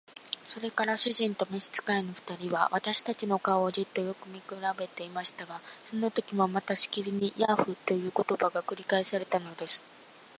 [0.47, 9.83] それから主人と召使の二人は、私たちの顔をじっとよく見くらべていましたが、そのときもまたしきりに「ヤーフ」という言葉が繰り返されたのです。